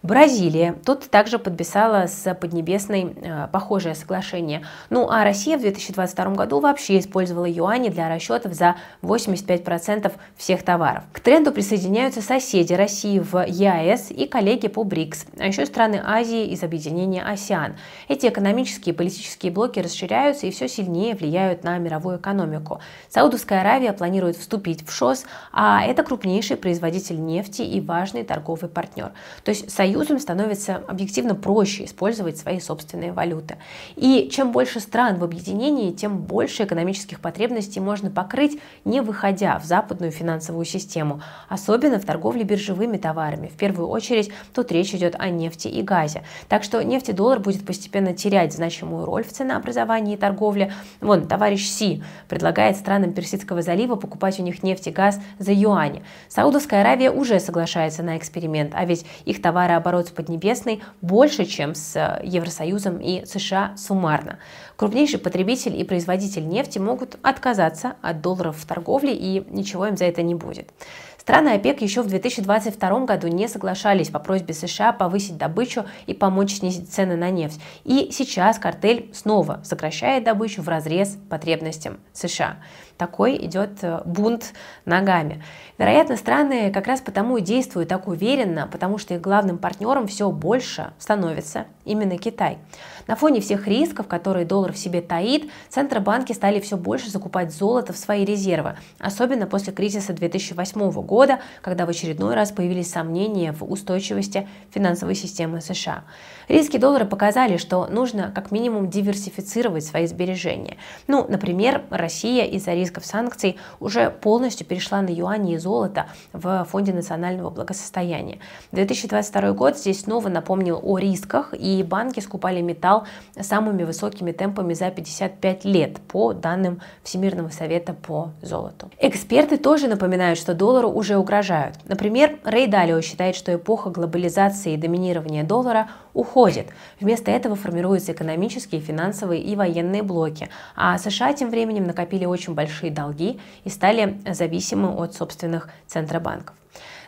Бразилия 0.03 0.75
тут 0.83 1.11
также 1.11 1.37
подписала 1.37 2.07
с 2.07 2.33
Поднебесной 2.33 3.15
э, 3.15 3.47
похожее 3.51 3.93
соглашение. 3.93 4.65
Ну 4.89 5.07
а 5.11 5.23
Россия 5.23 5.59
в 5.59 5.61
2022 5.61 6.25
году 6.31 6.59
вообще 6.59 6.97
использовала 6.97 7.45
юани 7.45 7.89
для 7.89 8.09
расчетов 8.09 8.53
за 8.53 8.77
85% 9.03 10.11
всех 10.37 10.63
товаров. 10.63 11.03
К 11.13 11.19
тренду 11.19 11.51
присоединяются 11.51 12.23
соседи 12.23 12.73
России 12.73 13.19
в 13.19 13.45
ЕАЭС 13.45 14.09
и 14.09 14.25
коллеги 14.25 14.69
по 14.69 14.83
БРИКС, 14.83 15.27
а 15.37 15.45
еще 15.45 15.67
страны 15.67 16.01
Азии 16.03 16.47
из 16.47 16.63
объединения 16.63 17.21
АСИАН. 17.21 17.75
Эти 18.07 18.25
экономические 18.25 18.95
и 18.95 18.97
политические 18.97 19.51
блоки 19.51 19.79
расширяются 19.79 20.47
и 20.47 20.51
все 20.51 20.67
сильнее 20.67 21.13
влияют 21.13 21.63
на 21.63 21.77
мировую 21.77 22.17
экономику. 22.17 22.81
Саудовская 23.09 23.61
Аравия 23.61 23.93
планирует 23.93 24.37
вступить 24.37 24.83
в 24.83 24.91
ШОС, 24.91 25.25
а 25.51 25.83
это 25.83 26.01
крупнейший 26.01 26.57
производитель 26.57 27.23
нефти 27.23 27.61
и 27.61 27.79
важный 27.79 28.23
торговый 28.23 28.67
партнер. 28.67 29.11
То 29.43 29.49
есть 29.49 29.69
союзам 29.91 30.19
становится 30.19 30.81
объективно 30.87 31.35
проще 31.35 31.83
использовать 31.83 32.37
свои 32.37 32.59
собственные 32.61 33.11
валюты. 33.11 33.57
И 33.97 34.29
чем 34.31 34.53
больше 34.53 34.79
стран 34.79 35.17
в 35.17 35.23
объединении, 35.23 35.91
тем 35.91 36.19
больше 36.19 36.63
экономических 36.63 37.19
потребностей 37.19 37.81
можно 37.81 38.09
покрыть, 38.09 38.59
не 38.85 39.01
выходя 39.01 39.59
в 39.59 39.65
западную 39.65 40.11
финансовую 40.11 40.63
систему, 40.63 41.21
особенно 41.49 41.99
в 41.99 42.05
торговле 42.05 42.43
биржевыми 42.43 42.97
товарами. 42.97 43.47
В 43.47 43.57
первую 43.57 43.89
очередь 43.89 44.31
тут 44.53 44.71
речь 44.71 44.93
идет 44.93 45.15
о 45.19 45.29
нефти 45.29 45.67
и 45.67 45.81
газе. 45.81 46.23
Так 46.47 46.63
что 46.63 46.81
нефть 46.81 47.09
и 47.09 47.13
доллар 47.13 47.39
будет 47.39 47.65
постепенно 47.65 48.13
терять 48.13 48.53
значимую 48.53 49.05
роль 49.05 49.23
в 49.25 49.31
ценообразовании 49.31 50.13
и 50.13 50.17
торговле. 50.17 50.73
Вон, 51.01 51.27
товарищ 51.27 51.67
Си 51.67 52.01
предлагает 52.29 52.77
странам 52.77 53.11
Персидского 53.11 53.61
залива 53.61 53.97
покупать 53.97 54.39
у 54.39 54.43
них 54.43 54.63
нефть 54.63 54.87
и 54.87 54.91
газ 54.91 55.19
за 55.37 55.51
юани. 55.51 56.01
Саудовская 56.29 56.81
Аравия 56.81 57.11
уже 57.11 57.39
соглашается 57.41 58.03
на 58.03 58.17
эксперимент, 58.17 58.71
а 58.73 58.85
ведь 58.85 59.05
их 59.25 59.41
товарооборот 59.81 60.07
с 60.07 60.11
Поднебесной 60.11 60.81
больше, 61.01 61.45
чем 61.45 61.75
с 61.75 61.95
э, 61.95 62.21
Евросоюзом 62.23 62.99
и 62.99 63.25
США 63.25 63.73
суммарно. 63.77 64.39
Крупнейший 64.75 65.19
потребитель 65.19 65.79
и 65.79 65.83
производитель 65.83 66.47
нефти 66.47 66.79
могут 66.79 67.17
отказаться 67.23 67.95
от 68.01 68.21
долларов 68.21 68.57
в 68.57 68.65
торговле 68.65 69.13
и 69.13 69.43
ничего 69.49 69.87
им 69.87 69.97
за 69.97 70.05
это 70.05 70.21
не 70.21 70.35
будет. 70.35 70.69
Страны 71.17 71.49
ОПЕК 71.49 71.81
еще 71.83 72.01
в 72.01 72.07
2022 72.07 73.05
году 73.05 73.27
не 73.27 73.47
соглашались 73.47 74.09
по 74.09 74.17
просьбе 74.17 74.55
США 74.55 74.91
повысить 74.91 75.37
добычу 75.37 75.85
и 76.07 76.15
помочь 76.15 76.55
снизить 76.55 76.91
цены 76.91 77.15
на 77.15 77.29
нефть. 77.29 77.61
И 77.83 78.09
сейчас 78.11 78.57
картель 78.57 79.11
снова 79.13 79.61
сокращает 79.63 80.23
добычу 80.23 80.63
в 80.63 80.67
разрез 80.67 81.17
потребностям 81.29 81.99
США. 82.11 82.57
Такой 83.01 83.35
идет 83.35 83.79
э, 83.81 84.01
бунт 84.05 84.53
ногами. 84.85 85.43
Вероятно, 85.79 86.17
страны 86.17 86.71
как 86.71 86.85
раз 86.85 87.01
потому 87.01 87.37
и 87.37 87.41
действуют 87.41 87.89
так 87.89 88.07
уверенно, 88.07 88.69
потому 88.71 88.99
что 88.99 89.15
их 89.15 89.21
главным 89.21 89.57
партнером 89.57 90.05
все 90.05 90.29
больше 90.29 90.93
становится 90.99 91.65
именно 91.83 92.19
Китай. 92.19 92.59
На 93.07 93.15
фоне 93.15 93.41
всех 93.41 93.67
рисков, 93.67 94.07
которые 94.07 94.45
доллар 94.45 94.73
в 94.73 94.77
себе 94.77 95.01
таит, 95.01 95.49
центробанки 95.69 96.33
стали 96.33 96.59
все 96.59 96.77
больше 96.77 97.09
закупать 97.09 97.51
золото 97.51 97.91
в 97.91 97.97
свои 97.97 98.23
резервы, 98.23 98.75
особенно 98.99 99.47
после 99.47 99.73
кризиса 99.73 100.13
2008 100.13 100.91
года, 101.01 101.39
когда 101.63 101.87
в 101.87 101.89
очередной 101.89 102.35
раз 102.35 102.51
появились 102.51 102.91
сомнения 102.91 103.51
в 103.51 103.63
устойчивости 103.63 104.47
финансовой 104.69 105.15
системы 105.15 105.61
США. 105.61 106.03
Риски 106.47 106.77
доллара 106.77 107.05
показали, 107.05 107.57
что 107.57 107.87
нужно 107.87 108.31
как 108.33 108.51
минимум 108.51 108.89
диверсифицировать 108.89 109.85
свои 109.85 110.05
сбережения. 110.05 110.77
Ну, 111.07 111.25
например, 111.27 111.83
Россия 111.89 112.45
из-за 112.45 112.73
рисков 112.91 113.05
санкций 113.05 113.57
уже 113.79 114.09
полностью 114.09 114.67
перешла 114.67 115.01
на 115.01 115.09
юани 115.09 115.53
и 115.53 115.57
золото 115.57 116.07
в 116.33 116.65
Фонде 116.69 116.93
национального 116.93 117.49
благосостояния. 117.49 118.39
2022 118.73 119.53
год 119.53 119.77
здесь 119.77 120.01
снова 120.01 120.27
напомнил 120.27 120.79
о 120.83 120.97
рисках, 120.97 121.53
и 121.53 121.83
банки 121.83 122.19
скупали 122.19 122.61
металл 122.61 123.05
самыми 123.39 123.83
высокими 123.83 124.31
темпами 124.31 124.73
за 124.73 124.91
55 124.91 125.65
лет 125.65 125.99
по 126.01 126.33
данным 126.33 126.81
Всемирного 127.03 127.49
совета 127.49 127.93
по 127.93 128.31
золоту. 128.41 128.89
Эксперты 128.99 129.57
тоже 129.57 129.87
напоминают, 129.87 130.37
что 130.37 130.53
доллару 130.53 130.89
уже 130.89 131.17
угрожают. 131.17 131.77
Например, 131.85 132.39
Рей 132.43 132.67
Далио 132.67 133.01
считает, 133.01 133.35
что 133.35 133.53
эпоха 133.53 133.89
глобализации 133.89 134.73
и 134.73 134.77
доминирования 134.77 135.43
доллара 135.43 135.87
уходит. 136.13 136.67
Вместо 136.99 137.31
этого 137.31 137.55
формируются 137.55 138.11
экономические, 138.11 138.81
финансовые 138.81 139.41
и 139.41 139.55
военные 139.55 140.03
блоки. 140.03 140.49
А 140.75 140.97
США 140.97 141.33
тем 141.33 141.49
временем 141.49 141.85
накопили 141.85 142.25
очень 142.25 142.53
большие 142.71 142.91
долги 142.91 143.39
и 143.65 143.69
стали 143.69 144.17
зависимы 144.25 144.95
от 144.95 145.13
собственных 145.13 145.69
центробанков. 145.87 146.55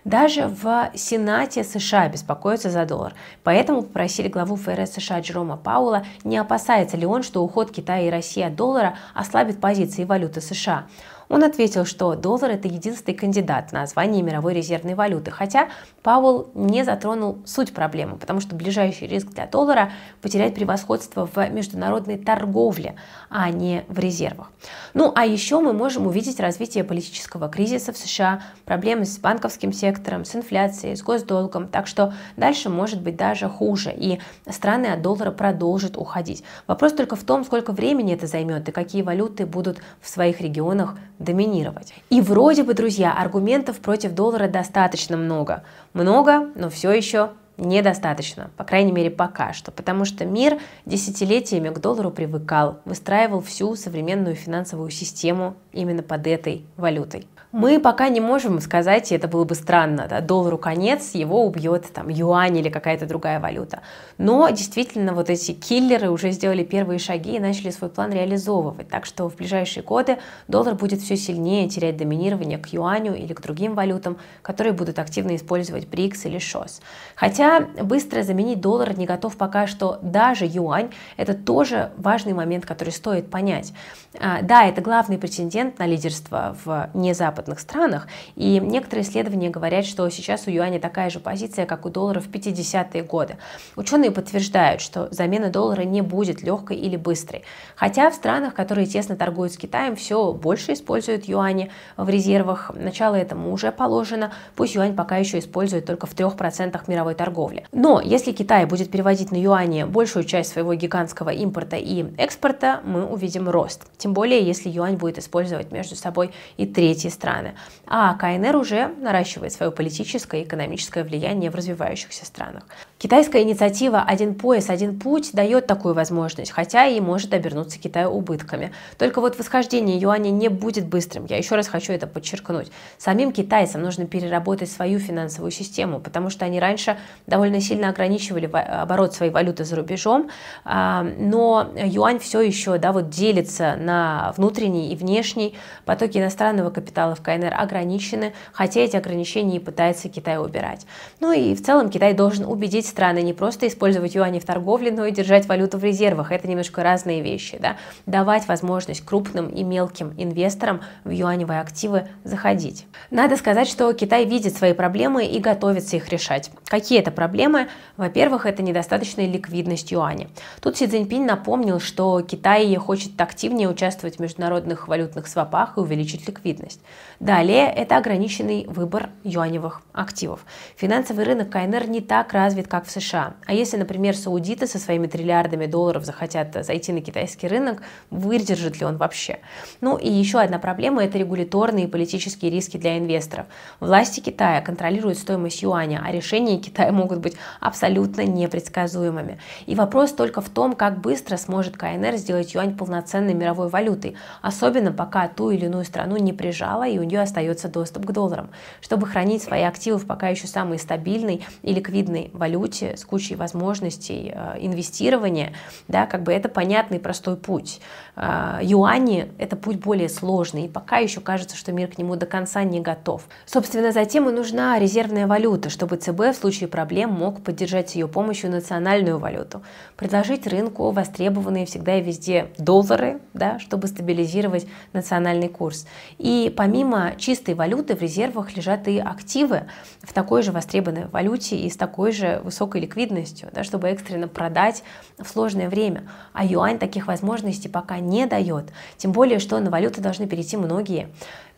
Даже 0.03 0.48
в 0.48 0.91
Сенате 0.96 1.63
США 1.63 2.10
беспокоятся 2.10 2.70
за 2.70 2.86
доллар. 2.86 3.13
Поэтому 3.43 3.84
попросили 3.84 4.27
главу 4.27 4.58
ФРС 4.58 4.96
США 4.96 5.22
Джерома 5.22 5.55
Пауэлла, 5.55 6.05
не 6.25 6.38
опасается 6.38 6.98
ли 6.98 7.05
он, 7.05 7.24
что 7.24 7.41
уход 7.41 7.72
Китая 7.72 8.08
и 8.08 8.10
России 8.10 8.43
от 8.43 8.55
доллара 8.55 8.98
ослабит 9.13 9.62
позиции 9.62 10.03
валюты 10.03 10.41
США. 10.41 10.88
Он 11.30 11.44
ответил, 11.44 11.86
что 11.86 12.15
доллар– 12.15 12.51
это 12.51 12.68
единственный 12.68 13.15
кандидат 13.15 13.72
на 13.72 13.86
звание 13.88 14.22
мировой 14.22 14.53
резервной 14.53 14.96
валюты, 14.96 15.32
хотя 15.32 15.70
Пауэлл 16.01 16.50
не 16.53 16.84
затронул 16.84 17.39
суть 17.46 17.74
проблемы, 17.74 18.18
потому 18.18 18.39
что 18.39 18.56
ближайший 18.56 19.08
риск 19.08 19.27
для 19.30 19.48
доллара– 19.48 19.92
потерять 20.22 20.56
превосходство 20.56 21.27
в 21.27 21.50
международной 21.50 22.18
торговле, 22.18 22.96
а 23.30 23.50
не 23.50 23.84
в 23.88 24.00
резервах. 24.00 24.51
Ну 24.94 25.12
а 25.15 25.25
еще 25.25 25.60
мы 25.60 25.74
можем 25.74 26.08
увидеть 26.08 26.39
развитие 26.39 26.84
политического 26.84 27.50
кризиса 27.50 27.94
в 27.94 27.98
США, 27.98 28.42
проблемы 28.65 29.06
с 29.06 29.18
банковским 29.18 29.74
сектором, 29.74 30.25
с 30.25 30.36
инфляцией, 30.36 30.96
с 30.96 31.03
госдолгом, 31.03 31.68
так 31.68 31.88
что 31.88 32.13
дальше 32.38 32.70
может 32.70 33.01
быть 33.01 33.15
даже 33.15 33.50
хуже, 33.50 33.94
и 33.96 34.20
страны 34.50 34.88
от 34.88 35.01
доллара 35.01 35.32
продолжат 35.32 35.98
уходить. 35.98 36.44
Вопрос 36.68 36.94
только 36.94 37.15
в 37.15 37.24
том, 37.24 37.44
сколько 37.44 37.72
времени 37.72 38.13
это 38.13 38.27
займет 38.27 38.68
и 38.70 38.72
какие 38.72 39.01
валюты 39.01 39.46
будут 39.46 39.80
в 40.01 40.10
своих 40.10 40.42
регионах 40.42 40.96
доминировать. 41.24 41.94
И 42.10 42.22
вроде 42.22 42.63
бы, 42.63 42.74
друзья, 42.74 43.13
аргументов 43.13 43.80
против 43.80 44.13
доллара 44.13 44.48
достаточно 44.48 45.18
много. 45.18 45.63
Много, 45.94 46.50
но 46.56 46.70
все 46.70 46.92
еще 46.92 47.32
недостаточно, 47.57 48.50
по 48.57 48.63
крайней 48.63 48.91
мере 48.91 49.12
пока 49.12 49.53
что, 49.53 49.72
потому 49.72 50.05
что 50.05 50.25
мир 50.25 50.60
десятилетиями 50.86 51.69
к 51.69 51.79
доллару 51.79 52.12
привыкал, 52.12 52.79
выстраивал 52.86 53.41
всю 53.41 53.75
современную 53.75 54.36
финансовую 54.36 54.89
систему 54.89 55.55
именно 55.72 56.03
под 56.03 56.27
этой 56.27 56.65
валютой. 56.77 57.27
Мы 57.53 57.79
пока 57.79 58.10
не 58.10 58.19
можем 58.19 58.60
сказать, 58.62 59.12
и 59.12 59.15
это 59.15 59.27
было 59.27 59.43
бы 59.43 59.53
странно, 59.53 60.07
да, 60.10 60.22
доллару 60.22 60.57
конец, 60.57 61.13
его 61.13 61.45
убьет 61.45 61.86
там 61.93 62.10
юань 62.10 62.57
или 62.57 62.69
какая-то 62.69 63.05
другая 63.05 63.39
валюта. 63.39 63.81
Но 64.17 64.50
действительно 64.50 65.13
вот 65.13 65.29
эти 65.29 65.51
киллеры 65.51 66.10
уже 66.10 66.31
сделали 66.31 66.63
первые 66.63 66.98
шаги 66.98 67.36
и 67.36 67.39
начали 67.39 67.69
свой 67.69 67.91
план 67.91 68.12
реализовывать. 68.12 68.89
Так 68.89 69.05
что 69.05 69.29
в 69.29 69.36
ближайшие 69.36 69.83
годы 69.83 70.17
доллар 70.48 70.74
будет 70.74 71.01
все 71.01 71.15
сильнее 71.15 71.69
терять 71.69 71.95
доминирование 71.95 72.57
к 72.57 72.69
юаню 72.69 73.15
или 73.15 73.33
к 73.33 73.41
другим 73.41 73.75
валютам, 73.75 74.17
которые 74.41 74.74
будут 74.74 74.98
активно 74.98 75.36
использовать 75.36 75.88
БРИКС 75.88 76.25
или 76.25 76.39
ШОС. 76.39 76.81
Хотя 77.15 77.43
быстро 77.82 78.24
заменить 78.24 78.62
доллар 78.62 78.98
не 78.98 79.06
готов 79.06 79.38
пока 79.38 79.68
что 79.68 80.00
даже 80.02 80.46
юань. 80.46 80.92
Это 81.18 81.34
тоже 81.34 81.92
важный 81.98 82.34
момент, 82.34 82.66
который 82.66 82.92
стоит 82.92 83.30
понять. 83.30 83.74
А, 84.20 84.42
да, 84.42 84.66
это 84.66 84.82
главный 84.82 85.18
претендент 85.18 85.80
на 85.80 85.88
лидерство 85.88 86.56
в 86.64 86.90
незападных 86.94 87.60
странах, 87.60 88.08
и 88.36 88.60
некоторые 88.60 89.04
исследования 89.04 89.50
говорят, 89.50 89.86
что 89.86 90.08
сейчас 90.10 90.48
у 90.48 90.52
юаня 90.52 90.80
такая 90.80 91.10
же 91.10 91.20
позиция, 91.20 91.66
как 91.66 91.86
у 91.86 91.90
доллара 91.90 92.20
в 92.20 92.30
50-е 92.30 93.04
годы. 93.04 93.38
Ученые 93.76 94.12
подтверждают, 94.12 94.82
что 94.82 95.08
замена 95.12 95.50
доллара 95.50 95.82
не 95.82 96.02
будет 96.02 96.44
легкой 96.44 96.78
или 96.78 96.96
быстрой. 96.96 97.44
Хотя 97.76 98.12
в 98.12 98.14
странах, 98.14 98.54
которые 98.54 98.86
тесно 98.86 99.16
торгуют 99.16 99.54
с 99.54 99.58
Китаем, 99.58 99.96
все 99.96 100.32
больше 100.32 100.74
используют 100.74 101.26
юани 101.26 101.72
в 101.98 102.08
резервах. 102.08 102.72
Начало 102.76 103.16
этому 103.16 103.52
уже 103.52 103.72
положено. 103.72 104.32
Пусть 104.56 104.76
юань 104.76 104.96
пока 104.96 105.18
еще 105.18 105.40
использует 105.40 105.86
только 105.86 106.06
в 106.06 106.16
3% 106.16 106.80
мировой 106.88 107.16
торговли. 107.16 107.33
Но 107.72 108.00
если 108.00 108.32
Китай 108.32 108.66
будет 108.66 108.92
переводить 108.92 109.32
на 109.32 109.36
юани 109.36 109.84
большую 109.84 110.24
часть 110.24 110.52
своего 110.52 110.74
гигантского 110.74 111.30
импорта 111.30 111.75
и 111.75 112.06
экспорта, 112.18 112.82
мы 112.86 113.06
увидим 113.06 113.50
рост. 113.50 113.84
Тем 113.98 114.13
более, 114.13 114.42
если 114.42 114.70
юань 114.70 114.96
будет 114.96 115.18
использовать 115.18 115.72
между 115.72 115.96
собой 115.96 116.32
и 116.58 116.66
третьи 116.66 117.10
страны. 117.10 117.56
А 117.88 118.13
КНР 118.16 118.56
уже 118.56 118.88
наращивает 119.00 119.52
свое 119.54 119.72
политическое 119.72 120.42
и 120.42 120.44
экономическое 120.46 121.04
влияние 121.04 121.52
в 121.52 121.56
развивающихся 121.56 122.25
странах. 122.25 122.63
Китайская 123.03 123.43
инициатива 123.43 124.01
«Один 124.01 124.33
пояс, 124.33 124.69
один 124.69 124.98
путь» 124.98 125.31
дает 125.33 125.67
такую 125.67 125.93
возможность, 125.93 126.51
хотя 126.51 126.86
и 126.86 127.01
может 127.01 127.33
обернуться 127.33 127.77
Китаю 127.77 128.07
убытками. 128.07 128.72
Только 128.98 129.19
вот 129.19 129.38
восхождение 129.38 129.98
юаня 130.00 130.29
не 130.29 130.48
будет 130.48 130.88
быстрым, 130.88 131.25
я 131.25 131.36
еще 131.36 131.55
раз 131.55 131.67
хочу 131.67 131.91
это 131.91 132.07
подчеркнуть. 132.07 132.72
Самим 132.98 133.33
китайцам 133.33 133.81
нужно 133.81 134.05
переработать 134.05 134.72
свою 134.72 135.00
финансовую 135.00 135.51
систему, 135.51 136.00
потому 136.00 136.29
что 136.29 136.45
они 136.45 136.62
раньше 136.62 136.98
довольно 137.27 137.60
сильно 137.60 137.89
ограничивали 137.89 138.45
оборот 138.45 139.13
своей 139.13 139.33
валюты 139.33 139.65
за 139.65 139.75
рубежом, 139.75 140.29
а, 140.63 141.03
но 141.03 141.72
юань 141.75 142.19
все 142.19 142.39
еще 142.39 142.77
да, 142.77 142.93
вот 142.93 143.10
делится 143.10 143.75
на 143.75 144.33
внутренний 144.38 144.93
и 144.93 144.95
внешний. 144.95 145.55
Потоки 145.83 146.19
иностранного 146.19 146.69
капитала 146.69 147.15
в 147.15 147.22
КНР 147.22 147.53
ограничены, 147.53 148.33
хотя 148.53 148.79
эти 148.79 148.95
ограничения 148.95 149.57
и 149.57 149.60
пытается 149.60 150.07
Китай 150.07 150.38
убирать. 150.38 150.86
Ну 151.19 151.33
и 151.33 151.53
в 151.53 151.62
целом 151.62 151.89
Китай 151.89 152.13
должен 152.13 152.45
убедить 152.45 152.93
страны 152.94 153.24
не 153.24 153.34
просто 153.34 153.68
использовать 153.68 154.14
юани 154.14 154.40
в 154.40 154.46
торговле, 154.46 154.92
но 154.92 155.06
и 155.06 155.12
держать 155.12 155.48
валюту 155.48 155.80
в 155.80 155.84
резервах. 155.84 156.32
Это 156.32 156.48
немножко 156.48 156.84
разные 156.84 157.22
вещи. 157.22 157.58
Да? 157.60 157.78
Давать 158.06 158.48
возможность 158.48 159.04
крупным 159.04 159.48
и 159.48 159.64
мелким 159.64 160.14
инвесторам 160.18 160.82
в 161.04 161.10
юаневые 161.10 161.60
активы 161.60 162.08
заходить. 162.24 162.86
Надо 163.10 163.36
сказать, 163.36 163.68
что 163.68 163.92
Китай 163.94 164.26
видит 164.26 164.56
свои 164.56 164.74
проблемы 164.74 165.26
и 165.26 165.40
готовится 165.40 165.96
их 165.96 166.10
решать. 166.10 166.52
Какие 166.68 167.00
это 167.00 167.10
проблемы? 167.10 167.68
Во-первых, 167.98 168.46
это 168.46 168.62
недостаточная 168.62 169.26
ликвидность 169.26 169.92
юаня. 169.92 170.28
Тут 170.62 170.78
Си 170.78 170.86
Цзиньпинь 170.86 171.26
напомнил, 171.26 171.80
что 171.80 172.22
Китай 172.22 172.74
хочет 172.76 173.20
активнее 173.20 173.68
участвовать 173.68 174.18
в 174.18 174.20
международных 174.20 174.88
валютных 174.88 175.28
свопах 175.28 175.78
и 175.78 175.80
увеличить 175.80 176.28
ликвидность. 176.28 176.82
Далее, 177.20 177.66
это 177.66 177.98
ограниченный 177.98 178.66
выбор 178.68 179.10
юаневых 179.24 179.82
активов. 179.94 180.46
Финансовый 180.76 181.26
рынок 181.26 181.50
КНР 181.50 181.88
не 181.88 182.02
так 182.02 182.34
развит, 182.34 182.68
как 182.68 182.83
в 182.86 182.92
США. 182.92 183.36
А 183.46 183.54
если, 183.54 183.78
например, 183.78 184.16
саудиты 184.16 184.68
со 184.68 184.80
своими 184.80 185.08
триллиардами 185.08 185.66
долларов 185.66 186.06
захотят 186.06 186.54
зайти 186.66 186.92
на 186.92 187.02
китайский 187.02 187.48
рынок, 187.48 187.82
выдержит 188.10 188.80
ли 188.80 188.86
он 188.86 188.98
вообще? 188.98 189.40
Ну 189.82 189.98
и 189.98 190.12
еще 190.12 190.40
одна 190.40 190.60
проблема– 190.60 191.04
это 191.06 191.18
регуляторные 191.18 191.86
и 191.86 191.88
политические 191.90 192.52
риски 192.52 192.78
для 192.78 192.98
инвесторов. 192.98 193.46
Власти 193.80 194.20
Китая 194.20 194.62
контролируют 194.62 195.18
стоимость 195.18 195.62
юаня, 195.62 196.02
а 196.06 196.12
решения 196.12 196.58
Китая 196.58 196.92
могут 196.92 197.20
быть 197.20 197.36
абсолютно 197.60 198.25
непредсказуемыми. 198.25 199.40
И 199.66 199.75
вопрос 199.75 200.12
только 200.12 200.42
в 200.42 200.50
том, 200.50 200.74
как 200.74 201.02
быстро 201.02 201.38
сможет 201.38 201.78
КНР 201.78 202.18
сделать 202.18 202.54
юань 202.54 202.78
полноценной 202.78 203.34
мировой 203.34 203.70
валютой, 203.70 204.16
особенно 204.42 204.92
пока 204.92 205.28
ту 205.28 205.52
или 205.52 205.66
иную 205.66 205.86
страну 205.86 206.18
не 206.18 206.34
прижала 206.34 206.88
и 206.88 206.98
у 207.00 207.04
нее 207.04 207.22
остается 207.22 207.68
доступ 207.68 208.06
к 208.06 208.12
долларам. 208.12 208.50
Чтобы 208.82 209.08
хранить 209.08 209.44
свои 209.44 209.63
активы 209.63 209.98
в 209.98 210.08
пока 210.08 210.30
еще 210.30 210.48
самой 210.48 210.80
стабильной 210.80 211.46
и 211.62 211.74
ликвидной 211.74 212.32
валюте 212.34 212.62
с 212.72 213.03
кучей 213.03 213.36
возможностей 213.36 214.32
э, 214.34 214.58
инвестирования, 214.60 215.53
да, 215.88 216.05
как 216.05 216.24
бы 216.24 216.32
это 216.32 216.48
понятный 216.48 217.00
простой 217.00 217.36
путь. 217.36 217.82
Э, 218.15 218.60
юани– 218.62 219.32
это 219.38 219.55
путь 219.55 219.77
более 219.79 220.10
сложный, 220.10 220.65
и 220.65 220.70
пока 220.70 220.98
еще 220.98 221.20
кажется, 221.20 221.58
что 221.58 221.72
мир 221.72 221.89
к 221.89 221.98
нему 221.98 222.15
до 222.15 222.25
конца 222.25 222.63
не 222.63 222.79
готов. 222.79 223.24
Собственно, 223.46 223.91
затем 223.91 224.29
и 224.29 224.32
нужна 224.32 224.79
резервная 224.79 225.27
валюта, 225.27 225.70
чтобы 225.70 225.98
ЦБ 225.98 226.20
в 226.20 226.34
случае 226.36 226.70
проблем 226.70 227.12
мог 227.12 227.43
поддержать 227.43 227.89
с 227.89 227.96
ее 227.96 228.08
помощью 228.08 228.51
национальную 228.51 229.20
валюту, 229.20 229.63
предложить 229.98 230.48
рынку 230.48 230.91
востребованные 230.91 231.65
всегда 231.65 231.98
и 231.98 232.01
везде 232.01 232.48
доллары, 232.58 233.20
да, 233.34 233.60
чтобы 233.60 233.88
стабилизировать 233.88 234.67
национальный 234.93 235.50
курс. 235.50 235.86
И 236.17 236.53
помимо 236.55 237.13
чистой 237.17 237.55
валюты 237.55 237.96
в 237.96 238.01
резервах 238.01 238.55
лежат 238.55 238.88
и 238.88 239.00
активы 239.00 239.63
в 240.01 240.13
такой 240.13 240.43
же 240.43 240.51
востребованной 240.51 241.08
валюте 241.08 241.58
и 241.58 241.70
с 241.70 241.77
такой 241.77 242.12
же 242.12 242.41
высокой 242.53 242.81
ликвидностью, 242.81 243.50
да, 243.51 243.63
чтобы 243.63 243.89
экстренно 243.89 244.27
продать 244.27 244.83
в 245.17 245.27
сложное 245.27 245.69
время. 245.69 246.07
А 246.33 246.45
юань 246.45 246.77
таких 246.77 247.07
возможностей 247.07 247.67
пока 247.67 247.98
не 247.98 248.27
дает. 248.27 248.65
Тем 248.98 249.12
более, 249.12 249.39
что 249.39 249.60
на 249.60 249.72
валюты 249.72 250.01
должны 250.01 250.27
перейти 250.27 250.55
многие 250.55 251.10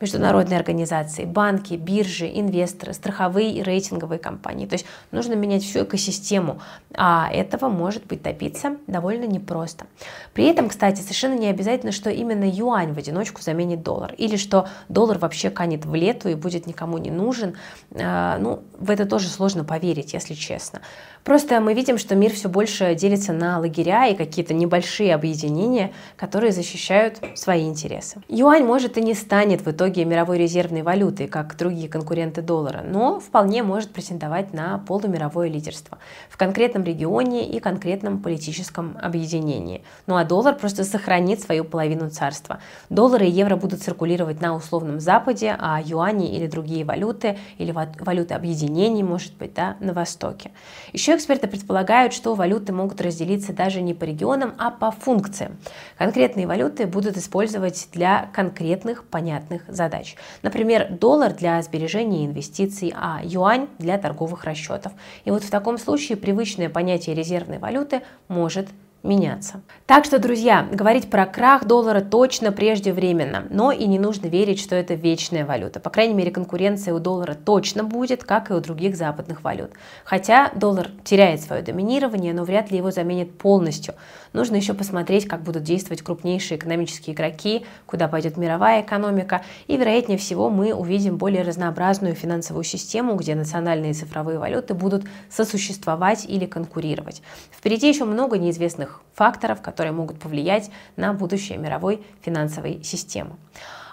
международные 0.02 0.58
организации, 0.58 1.26
банки, 1.26 1.76
биржи, 1.76 2.28
инвесторы, 2.28 2.94
страховые 2.94 3.52
и 3.52 3.64
рейтинговые 3.64 4.20
компании. 4.20 4.66
То 4.66 4.74
есть 4.74 4.86
нужно 5.12 5.34
менять 5.34 5.64
всю 5.64 5.84
экосистему, 5.84 6.60
а 6.94 7.30
этого 7.32 7.70
может 7.70 8.06
быть 8.06 8.22
добиться 8.22 8.78
довольно 8.88 9.26
непросто. 9.26 9.86
При 10.34 10.46
этом, 10.46 10.70
кстати, 10.70 11.02
совершенно 11.02 11.38
не 11.38 11.48
обязательно, 11.48 11.92
что 11.92 12.10
именно 12.10 12.44
юань 12.50 12.94
в 12.94 12.98
одиночку 12.98 13.42
заменит 13.42 13.84
доллар, 13.84 14.14
или 14.18 14.36
что 14.36 14.68
доллар 14.90 15.18
вообще 15.18 15.50
канет 15.50 15.86
в 15.86 15.96
лету 15.96 16.30
и 16.30 16.36
будет 16.36 16.68
никому 16.68 16.98
не 16.98 17.12
нужен. 17.12 17.56
А, 17.94 18.38
ну, 18.38 18.64
в 18.78 18.92
это 18.92 19.06
тоже 19.06 19.30
сложно 19.30 19.64
поверить, 19.64 20.14
если 20.14 20.34
честно. 20.34 20.82
Просто 21.26 21.60
мы 21.60 21.74
видим, 21.74 21.98
что 21.98 22.14
мир 22.14 22.32
все 22.32 22.50
больше 22.50 22.94
делится 22.94 23.34
на 23.34 23.58
лагеря 23.58 24.06
и 24.06 24.16
какие-то 24.16 24.54
небольшие 24.54 25.16
объединения, 25.16 25.92
которые 26.18 26.52
защищают 26.52 27.20
свои 27.34 27.64
интересы. 27.64 28.22
Юань 28.30 28.64
может 28.64 29.00
и 29.00 29.02
не 29.02 29.16
станет 29.16 29.66
в 29.66 29.72
итоге 29.72 30.06
мировой 30.06 30.38
резервной 30.38 30.84
валютой, 30.84 31.26
как 31.26 31.58
другие 31.58 31.90
конкуренты 31.90 32.44
доллара, 32.44 32.84
но 32.88 33.20
вполне 33.20 33.64
может 33.64 33.92
претендовать 33.92 34.54
на 34.54 34.78
полумировое 34.88 35.50
лидерство 35.50 35.98
в 36.30 36.38
конкретном 36.38 36.84
регионе 36.84 37.50
и 37.50 37.60
конкретном 37.60 38.22
политическом 38.22 38.96
объединении. 39.02 39.84
Ну 40.06 40.18
а 40.18 40.26
доллар 40.26 40.54
просто 40.54 40.84
сохранит 40.84 41.42
свою 41.42 41.64
половину 41.64 42.12
царства. 42.12 42.60
Доллары 42.92 43.26
и 43.26 43.32
евро 43.32 43.56
будут 43.56 43.82
циркулировать 43.82 44.42
на 44.42 44.56
условном 44.56 45.00
Западе, 45.00 45.56
а 45.58 45.82
юани 45.84 46.36
или 46.36 46.46
другие 46.46 46.86
валюты, 46.86 47.40
или 47.58 47.72
валюты 47.72 48.36
объединений, 48.36 49.02
может 49.02 49.36
быть, 49.38 49.56
да, 49.56 49.76
на 49.80 49.94
Востоке. 49.94 50.52
Еще 50.94 51.15
эксперты 51.16 51.48
предполагают, 51.48 52.14
что 52.14 52.36
валюты 52.36 52.74
могут 52.74 53.02
разделиться 53.02 53.54
даже 53.54 53.82
не 53.82 53.94
по 53.94 54.04
регионам, 54.04 54.54
а 54.58 54.72
по 54.72 54.92
функциям. 54.92 55.58
Конкретные 55.98 56.48
валюты 56.48 56.86
будут 56.86 57.18
использовать 57.18 57.88
для 57.92 58.30
конкретных 58.34 59.04
понятных 59.04 59.64
задач. 59.68 60.16
Например, 60.42 60.88
доллар 60.90 61.34
для 61.34 61.62
сбережения 61.62 62.24
и 62.24 62.26
инвестиций, 62.28 62.94
а 62.96 63.22
юань 63.24 63.68
для 63.80 63.98
торговых 63.98 64.44
расчетов. 64.44 64.94
И 65.26 65.32
вот 65.32 65.44
в 65.44 65.50
таком 65.50 65.78
случае 65.78 66.18
привычное 66.18 66.70
понятие 66.70 67.16
резервной 67.16 67.58
валюты 67.58 68.02
может 68.28 68.68
меняться. 69.06 69.62
Так 69.86 70.04
что, 70.04 70.20
друзья, 70.20 70.68
говорить 70.72 71.10
про 71.10 71.26
крах 71.26 71.66
доллара 71.66 72.02
точно 72.02 72.52
преждевременно, 72.52 73.46
но 73.50 73.72
и 73.72 73.86
не 73.86 74.00
нужно 74.00 74.28
верить, 74.28 74.60
что 74.60 74.76
это 74.76 74.96
вечная 74.96 75.46
валюта. 75.46 75.80
По 75.80 75.90
крайней 75.90 76.16
мере, 76.16 76.32
конкуренция 76.32 76.94
у 76.94 77.00
доллара 77.00 77.36
точно 77.36 77.84
будет, 77.84 78.24
как 78.24 78.50
и 78.50 78.54
у 78.54 78.60
других 78.60 78.96
западных 78.96 79.44
валют. 79.44 79.72
Хотя 80.04 80.52
доллар 80.56 80.90
теряет 81.04 81.42
свое 81.42 81.62
доминирование, 81.62 82.34
но 82.34 82.44
вряд 82.44 82.72
ли 82.72 82.78
его 82.78 82.92
заменит 82.92 83.38
полностью. 83.38 83.94
Нужно 84.34 84.56
еще 84.56 84.74
посмотреть, 84.74 85.28
как 85.28 85.44
будут 85.44 85.64
действовать 85.64 86.02
крупнейшие 86.02 86.58
экономические 86.58 87.16
игроки, 87.16 87.66
куда 87.86 88.08
пойдет 88.08 88.38
мировая 88.38 88.82
экономика, 88.82 89.44
и, 89.68 89.78
вероятнее 89.78 90.18
всего, 90.18 90.50
мы 90.50 90.74
увидим 90.74 91.18
более 91.18 91.44
разнообразную 91.44 92.16
финансовую 92.16 92.64
систему, 92.64 93.16
где 93.16 93.36
национальные 93.36 93.94
цифровые 93.94 94.40
валюты 94.40 94.74
будут 94.74 95.06
сосуществовать 95.30 96.26
или 96.28 96.46
конкурировать. 96.46 97.22
Впереди 97.52 97.88
еще 97.88 98.06
много 98.06 98.38
неизвестных 98.38 98.95
факторов, 99.14 99.62
которые 99.62 99.94
могут 99.94 100.20
повлиять 100.20 100.70
на 100.96 101.14
будущее 101.14 101.58
мировой 101.58 102.06
финансовой 102.22 102.84
системы. 102.84 103.38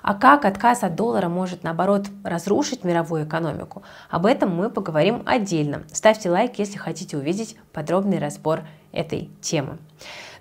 А 0.03 0.15
как 0.15 0.45
отказ 0.45 0.83
от 0.83 0.97
доллара 0.97 1.29
может, 1.29 1.63
наоборот, 1.63 2.07
разрушить 2.25 2.83
мировую 2.83 3.25
экономику? 3.25 3.83
Об 4.11 4.27
этом 4.27 4.55
мы 4.55 4.69
поговорим 4.69 5.23
отдельно. 5.27 5.85
Ставьте 5.93 6.29
лайк, 6.29 6.59
если 6.59 6.77
хотите 6.77 7.17
увидеть 7.17 7.57
подробный 7.73 8.19
разбор 8.19 8.63
этой 8.93 9.31
темы. 9.41 9.79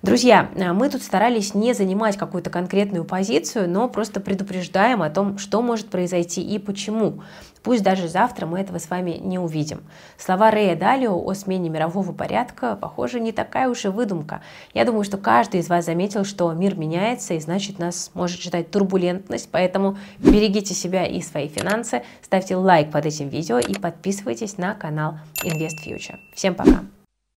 Друзья, 0.02 0.50
мы 0.56 0.90
тут 0.90 1.04
старались 1.04 1.54
не 1.54 1.74
занимать 1.74 2.18
какую-то 2.18 2.50
конкретную 2.50 3.06
позицию, 3.06 3.70
но 3.70 3.88
просто 3.88 4.20
предупреждаем 4.20 5.04
о 5.04 5.12
том, 5.12 5.38
что 5.38 5.62
может 5.62 5.90
произойти 5.90 6.42
и 6.42 6.58
почему. 6.58 7.22
Пусть 7.62 7.84
даже 7.84 8.08
завтра 8.08 8.48
мы 8.48 8.60
этого 8.60 8.80
с 8.80 8.90
вами 8.90 9.20
не 9.22 9.38
увидим. 9.38 9.84
Слова 10.18 10.50
Рэя 10.50 10.76
Далио 10.76 11.16
о 11.16 11.34
смене 11.36 11.70
мирового 11.70 12.14
порядка, 12.14 12.76
похоже, 12.76 13.20
не 13.20 13.32
такая 13.32 13.70
уж 13.70 13.86
и 13.86 13.90
выдумка. 13.90 14.42
Я 14.74 14.86
думаю, 14.86 15.04
что 15.04 15.18
каждый 15.18 15.60
из 15.60 15.70
вас 15.70 15.86
заметил, 15.86 16.26
что 16.26 16.52
мир 16.54 16.76
меняется, 16.76 17.36
и 17.36 17.40
значит 17.40 17.78
нас 17.78 18.10
может 18.16 18.42
ждать 18.42 18.72
турбулентность, 18.72 19.50
поэтому 19.52 20.00
берегите 20.18 20.74
себя 20.74 21.06
и 21.06 21.22
свои 21.22 21.48
финансы, 21.48 22.02
ставьте 22.24 22.56
лайк 22.56 22.90
под 22.90 23.06
этим 23.06 23.30
видео 23.30 23.60
и 23.60 23.76
подписывайтесь 23.76 24.58
на 24.58 24.74
канал 24.74 25.20
Invest 25.46 25.86
Future. 25.86 26.16
Всем 26.34 26.56
пока! 26.56 26.82